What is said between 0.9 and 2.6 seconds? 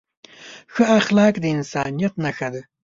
اخلاق د انسانیت نښه